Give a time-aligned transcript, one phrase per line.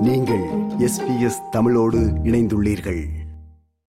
[0.00, 0.44] நீங்கள்
[0.78, 3.06] எஸ்பிஎஸ் தமிழோடு இணைந்துள்ளீர்கள்.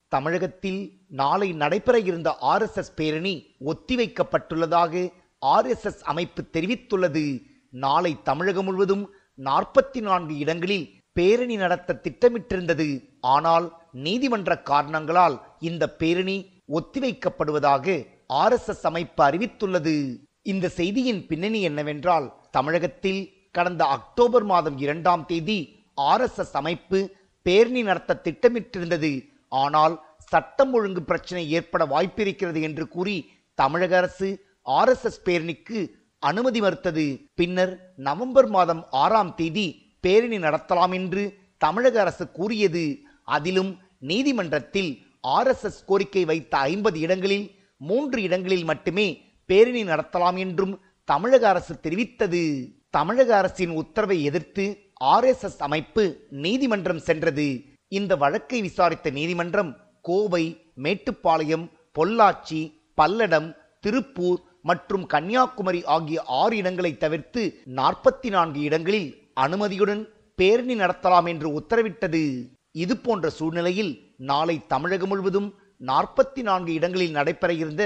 [0.08, 7.42] தமிழகத்தில் நாளை நடைபெற இருந்த ஆர் எஸ் எஸ் பேரணி ஒத்திவைக்கப்பட்டுள்ளதாக ஆர் எஸ் எஸ் அமைப்பு தெரிவித்துள்ளது.
[7.70, 13.04] நாளை தமிழகம் முழுவதும் நாற்பத்தி நான்கு இடங்களில் பேரணி நடத்த திட்டமிட்டிருந்தது.
[13.22, 20.18] ஆனால் நீதிமன்ற காரணங்களால் இந்த பேரணி ஒத்திவைக்கப்படுவதாக ஆர்எஸ்எஸ் அமைப்பு அறிவித்துள்ளது.
[20.42, 29.30] இந்த செய்தியின் பின்னணி என்னவென்றால் தமிழகத்தில் கடந்த அக்டோபர் மாதம் இரண்டாம் தேதி ஆர்எஸ்எஸ் அமைப்பு பேரணி நடத்த திட்டமிட்டிருந்தது.
[29.50, 35.88] ஆனால் சட்டம் ஒழுங்கு பிரச்சனை ஏற்பட வாய்ப்பிருக்கிறது என்று கூறி தமிழக அரசு ஆர்எஸ்எஸ் பேரணிக்கு
[36.20, 37.20] அனுமதி மறுத்தது.
[37.36, 43.00] பின்னர் நவம்பர் மாதம் ஆறாம் தேதி பேரணி நடத்தலாம் என்று தமிழக அரசு கூறியது.
[43.24, 51.80] அதிலும் நீதிமன்றத்தில் ஆர்எஸ்எஸ் கோரிக்கை வைத்த ஐம்பது இடங்களில் மூன்று இடங்களில் மட்டுமே பேரணி நடத்தலாம் என்றும் தமிழக அரசு
[51.84, 52.74] தெரிவித்தது.
[52.90, 57.48] தமிழக அரசின் உத்தரவை எதிர்த்து ஆர்எஸ்எஸ் அமைப்பு நீதிமன்றம் சென்றது.
[57.88, 59.72] இந்த வழக்கை விசாரித்த நீதிமன்றம்
[60.02, 60.44] கோவை
[60.84, 61.66] மேட்டுப்பாளையம்
[62.00, 62.62] பொள்ளாச்சி
[63.02, 67.42] பல்லடம் திருப்பூர் மற்றும் கன்னியாகுமரி ஆகிய ஆறு இடங்களை தவிர்த்து
[67.76, 70.04] நாற்பத்தி நான்கு இடங்களில் அனுமதியுடன்
[70.36, 72.24] பேரணி நடத்தலாம் என்று உத்தரவிட்டது.
[72.72, 75.50] இது போன்ற சூழ்நிலையில் நாளை தமிழகம் முழுவதும்
[75.80, 77.84] நாற்பத்தி நான்கு இடங்களில் நடைபெற இருந்த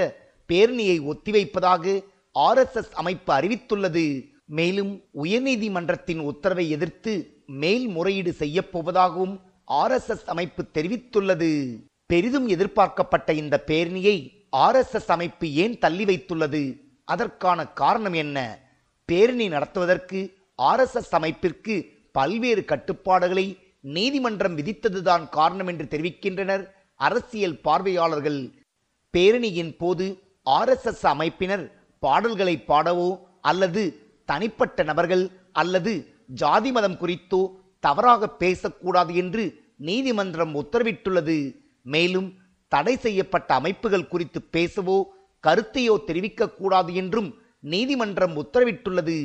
[0.50, 2.04] பேரணியை ஒத்திவைப்பதாக
[2.36, 4.34] ஆர்எஸ்எஸ் அமைப்பு அறிவித்துள்ளது.
[4.46, 9.40] மேலும் உயர்நீதிமன்றத்தின் உத்தரவை எதிர்த்து மேல்முறையீடு செய்யப் போவதாகவும்
[9.72, 11.80] ஆர்எஸ்எஸ் அமைப்பு தெரிவித்துள்ளது.
[12.06, 16.80] பெரிதும் எதிர்பார்க்கப்பட்ட இந்த பேரணியை ஆர்எஸ்எஸ் அமைப்பு ஏன் தள்ளி வைத்துள்ளது?
[17.04, 18.60] அதற்கான காரணம் என்ன?
[19.06, 28.52] பேரணி நடத்துவதற்கு ஆர்எஸ்எஸ் அமைப்பிற்கு பல்வேறு கட்டுப்பாடுகளை நீதிமன்றம் விதித்ததுதான் காரணம் என்று தெரிவிக்கின்றனர் அரசியல் பார்வையாளர்கள்.
[29.18, 35.94] பேரணியின் போது ஆர்எஸ்எஸ் அமைப்பினர் பாடல்களை பாடவோ அல்லது தனிப்பட்ட நபர்கள் அல்லது
[36.42, 37.42] ஜாதி மதம் குறித்தோ
[37.84, 39.44] தவறாக பேசக்கூடாது என்று
[39.88, 41.38] நீதிமன்றம் உத்தரவிட்டுள்ளது.
[41.86, 42.30] மேலும்
[42.72, 44.98] தடை செய்யப்பட்ட அமைப்புகள் குறித்து பேசவோ
[45.44, 47.30] கருத்தையோ தெரிவிக்கக்கூடாது என்றும்
[47.74, 49.18] நீதிமன்றம் உத்தரவிட்டுள்ளது.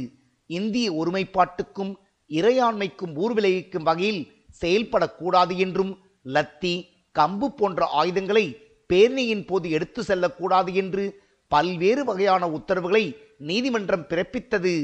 [0.50, 1.92] இந்திய ஒருமைப்பாட்டுக்கும்
[2.30, 4.22] இறையாண்மைக்கும் ஊர் விளைவிக்கும் வகையில்
[4.62, 5.92] செயல்படக்கூடாது என்றும்
[6.26, 6.74] லத்தி
[7.14, 8.44] கம்பு போன்ற ஆயுதங்களை
[8.90, 11.04] பேரணியின் போது எடுத்து செல்லக்கூடாது என்று
[11.52, 13.04] பல்வேறு வகையான உத்தரவுகளை
[13.48, 14.74] நீதிமன்றம் பிறப்பித்தது.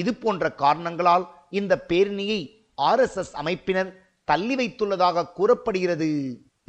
[0.00, 1.24] இது போன்ற காரணங்களால்
[1.58, 2.40] இந்த பேரணியை
[2.88, 3.90] ஆர்எஸ்எஸ் அமைப்பினர்
[4.30, 6.10] தள்ளி வைத்துள்ளதாக கூறப்படுகிறது.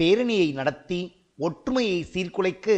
[0.02, 1.02] பேரணியை நடத்தி
[1.48, 2.78] ஒற்றுமையை சீர்குலைக்க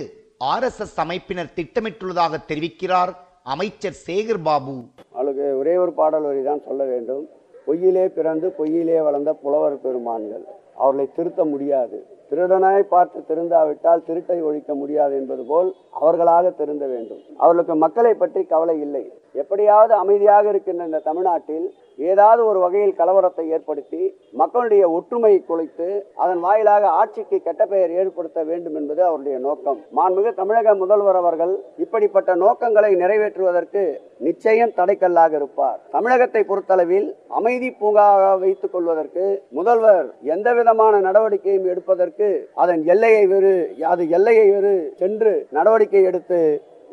[0.54, 3.12] ஆர்எஸ்எஸ் அமைப்பினர் திட்டமிட்டுள்ளதாக தெரிவிக்கிறார்
[3.54, 4.76] அமைச்சர் சேகர் பாபு.
[5.16, 7.24] அவளுக்கு ஒரே ஒரு பாடல் வரி தான் சொல்ல வேண்டும்.
[7.68, 10.46] பொய்யிலே பிறந்து பொய்யிலே வளர்ந்த புலவர் பெருமான்கள்.
[10.76, 11.98] அவர்களை திருத்த முடியாது.
[12.30, 17.22] திருடனாய் பார்த்து திருந்தாவிட்டால் திருட்டை ஒழிக்க முடியாது என்பது போல் அவர்களாக திருந்த வேண்டும்.
[17.38, 19.04] அவர்களுக்கு மக்களை பற்றி கவலை இல்லை.
[19.34, 21.74] எப்படியாவது அமைதியாக இருக்கின்ற இந்த தமிழ்நாட்டில்
[22.10, 24.02] ஏதாவது ஒரு வகையில் கலவரத்தை ஏற்படுத்தி
[24.42, 25.88] மக்களுடைய ஒற்றுமையை குலைத்து
[26.24, 29.80] அதன் வாயிலாக ஆட்சிக்கு கெட்ட பெயர் ஏற்படுத்த வேண்டும் என்பது அவருடைய நோக்கம்.
[29.98, 31.54] மாண்புமிகு தமிழக முதல்வர் அவர்கள்
[31.86, 33.84] இப்படிப்பட்ட நோக்கங்களை நிறைவேற்றுவதற்கு
[34.28, 35.80] நிச்சயம் தடைக்கல்லாக இருப்பார்.
[35.92, 37.08] தமிழகத்தை பொறுத்தளவில்
[37.40, 39.26] அமைதி பூங்காக வைத்துக் கொள்வதற்கு
[39.60, 42.30] முதல்வர் எந்த விதமான நடவடிக்கையும் எடுப்பதற்கு
[42.64, 43.56] அதன் எல்லையை வெறு
[43.94, 46.40] அது எல்லையை வெறு சென்று நடவடிக்கை எடுத்து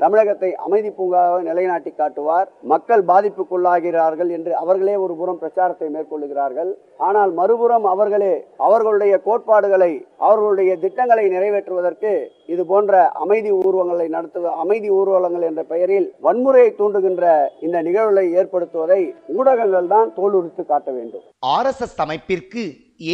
[0.02, 2.48] தமிழகத்தை அமைதி பூங்காவை நிலைநாட்டி காட்டுவார்.
[2.72, 6.70] மக்கள் பாதிப்புக்குள்ளாகிறார்கள் என்று அவர்களே ஒரு புறம் பிரச்சாரத்தை மேற்கொள்ளுகிறார்கள்.
[7.08, 8.34] ஆனால் மறுபுறம் அவர்களே
[8.66, 9.92] அவர்களுடைய கோட்பாடுகளை
[10.26, 12.12] அவர்களுடைய திட்டங்களை நிறைவேற்றுவதற்கு
[12.54, 17.24] இது போன்ற அமைதி ஊர்வலங்களை நடத்துவ அமைதி ஊர்வலங்கள் என்ற பெயரில் வன்முறையை தூண்டுகின்ற
[17.66, 19.00] இந்த நிகழ்வுகளை ஏற்படுத்துவதை
[19.38, 21.24] ஊடகங்கள் தான் தோலுரித்து காட்ட வேண்டும்.
[21.56, 22.64] ஆர்எஸ்எஸ் அமைப்பிற்கு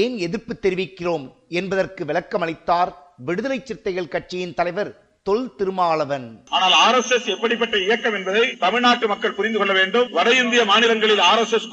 [0.02, 1.26] ஏன் எதிர்ப்பு தெரிவிக்கிறோம்
[1.60, 2.92] என்பதற்கு விளக்கமளித்தார்
[3.26, 4.92] விடுதலை சிறுத்தைகள் கட்சியின் தலைவர்
[5.26, 6.26] தொல் திருமாவளவன்
[6.56, 10.06] ஆனால் ஆர் எஸ் எஸ் எப்படிப்பட்ட இயக்கம் என்பதை தமிழ்நாட்டு மக்கள் புரிந்து கொள்ள வேண்டும்.
[10.16, 11.68] வட இந்திய மாநிலங்களில் ஆர் எஸ் எஸ்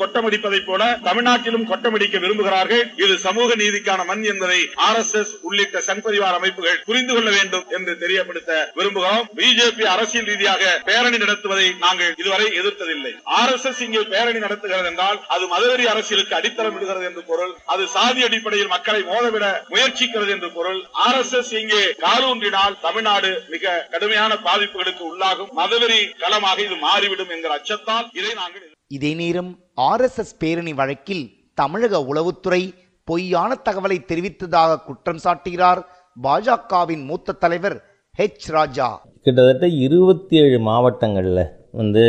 [0.70, 2.84] போல தமிழ்நாட்டிலும் கொட்டமடிக்க விரும்புகிறார்கள்.
[3.04, 7.94] இது சமூக நீதிக்கான மண் என்பதை ஆர் எஸ் எஸ் உள்ளிட்ட சண்பரிவார் அமைப்புகள் புரிந்து கொள்ள வேண்டும் என்று
[8.04, 9.28] தெரியப்படுத்த விரும்புகிறோம்.
[9.40, 13.14] பிஜேபி அரசியல் ரீதியாக பேரணி நடத்துவதை நாங்கள் இதுவரை எதிர்த்ததில்லை.
[13.40, 17.54] ஆர் எஸ் எஸ் இங்கே பேரணி நடத்துகிறது என்றால் அது மதவெறி அரசியலுக்கு அடித்தளம் இடுகிறது என்று பொருள்.
[17.76, 19.46] அது சாதி அடிப்படையில் மக்களை மோதவிட
[19.76, 20.82] முயற்சிக்கிறது என்று பொருள்.
[21.06, 25.52] ஆர் எஸ் எஸ் இங்கே காலூன்றினால் தமிழ்நாடு மிக கடுமையான பாதிப்புகளுக்கு உள்ளாகும்.
[25.58, 32.74] மதவெறி களமாக இது மாறிவிடும் என்கிற அச்சத்தால் இதை நாங்கள் இதே நேரம் ஆர்எஸ்எஸ் பேரணி வழக்கில் தமிழக உளவுத்துறை
[33.04, 35.82] பொய்யான தகவலை தெரிவித்ததாக குற்றம் சாட்டுகிறார்
[36.24, 37.84] பாஜகவின் மூத்த தலைவர்
[38.18, 39.02] ஹெச் ராஜா.
[39.22, 42.04] கிட்டத்தட்ட இருபத்தி ஏழு மாவட்டங்களில் வந்து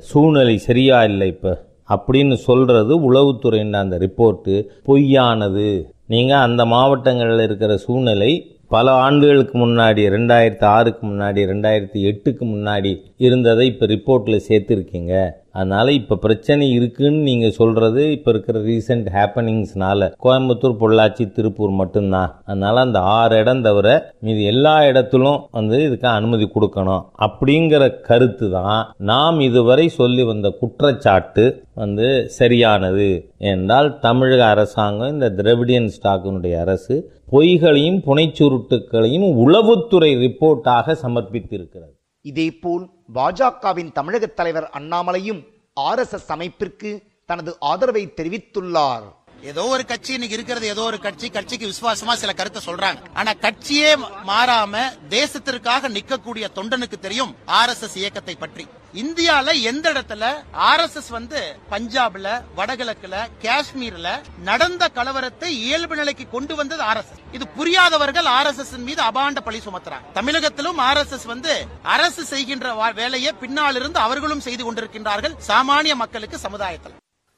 [0.00, 1.66] சூழ்நிலை சரியா இல்லை இப்போ.
[1.88, 5.84] அப்படின்னு சொல்கிறது உளவுத்துறையின் அந்த ரிப்போர்ட்டு பொய்யானது.
[6.06, 12.90] நீங்கள் அந்த மாவட்டங்களில் இருக்கிற சூழ்நிலை பல ஆண்டுகளுக்கு முன்னாடி ரெண்டாயிரத்தி ஆறுக்கு முன்னாடி ரெண்டாயிரத்தி எட்டுக்கு முன்னாடி
[13.26, 15.12] இருந்ததை இப்போ ரிப்போர்ட்டில் சேர்த்துருக்கீங்க.
[15.54, 22.32] அதனால் இப்போ பிரச்சனை இருக்குன்னு நீங்கள் சொல்கிறது இப்போ இருக்கிற ரீசெண்ட் ஹேப்பனிங்ஸ்னால கோயம்புத்தூர் பொள்ளாச்சி திருப்பூர் மட்டும்தான்.
[22.50, 23.88] அதனால் அந்த ஆறு இடம் தவிர
[24.26, 27.04] மீது எல்லா இடத்திலும் வந்து இதுக்கு அனுமதி கொடுக்கணும்.
[27.26, 28.80] அப்படிங்கிற கருத்து தான்
[29.10, 31.46] நாம் இதுவரை சொல்லி வந்த குற்றச்சாட்டு
[31.82, 32.08] வந்து
[32.38, 33.10] சரியானது
[33.52, 36.96] என்றால் தமிழக அரசாங்கம் இந்த திரவிடியன் ஸ்டாக்கினுடைய அரசு
[37.32, 41.92] பொய்களையும் புனைச்சுருட்டுகளையும் உளவுத்துறை ரிப்போர்ட்டாக சமர்ப்பித்திருக்கிறது.
[42.24, 42.84] இதேபோல்
[43.14, 45.40] பாஜகவின் தமிழக தலைவர் அண்ணாமலையும்
[45.80, 46.90] ஆர்எஸ்எஸ் அமைப்பிற்கு
[47.26, 49.06] தனது ஆதரவை தெரிவித்துள்ளார்.
[49.42, 52.98] ஏதோ ஒரு கட்சி இன்னைக்கு இருக்கிறது ஏதோ ஒரு கட்சி கட்சிக்கு விசுவாசமா சில கருத்தை சொல்றாங்க.
[53.14, 53.96] ஆனா கட்சியே
[54.26, 58.66] மாறாம தேசத்திற்காக நிக்கக்கூடிய தொண்டனுக்கு தெரியும் ஆர் எஸ் எஸ் இயக்கத்தை பற்றி.
[58.94, 66.54] இந்தியால எந்த இடத்துல ஆர் எஸ் எஸ் வந்து பஞ்சாப்ல வடகிழக்குல காஷ்மீர்ல நடந்த கலவரத்தை இயல்பு நிலைக்கு கொண்டு
[66.54, 67.18] வந்தது ஆர் எஸ் எஸ்.
[67.32, 70.12] இது புரியாதவர்கள் ஆர் எஸ் எஸ் மீது அபாண்ட பழி சுமத்துறாங்க.
[70.14, 75.94] தமிழகத்திலும் ஆர் எஸ் எஸ் வந்து அரசு செய்கின்ற வா- வேலையை பின்னால் இருந்து அவர்களும் செய்து கொண்டிருக்கின்றார்கள் சாமானிய
[75.94, 76.92] மக்களுக்கு சமுதாயத்தில்.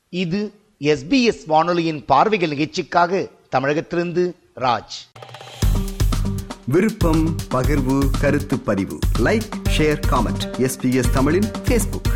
[0.09, 4.97] இது எஸ்பிஎஸ் வானொலியின் பார்வைகள் நிகழ்ச்சிக்காக தமிழகத்திலிருந்து ராஜ்.
[6.67, 8.99] விருப்பம் பகிர்வு கருத்து பதிவு.
[9.19, 12.13] லைக் ஷேர் காமெண்ட் எஸ்பிஎஸ் தமிழின் பேஸ்புக்